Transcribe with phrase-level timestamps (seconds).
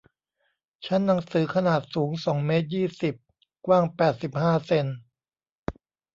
[0.85, 3.15] ชั้นหนังสือขนาดสูงสองเมตรยี่สิบ
[3.65, 4.85] กว้างแปดสิบห้าเซ็น